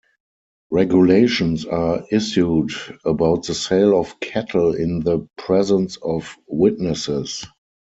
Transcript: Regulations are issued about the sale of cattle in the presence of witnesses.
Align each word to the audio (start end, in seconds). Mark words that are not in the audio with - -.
Regulations 0.71 1.63
are 1.67 2.03
issued 2.09 2.71
about 3.05 3.45
the 3.45 3.53
sale 3.53 3.99
of 3.99 4.19
cattle 4.19 4.73
in 4.73 5.01
the 5.01 5.27
presence 5.37 5.97
of 5.97 6.35
witnesses. 6.47 7.45